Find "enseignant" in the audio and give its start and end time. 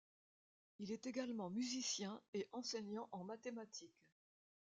2.53-3.07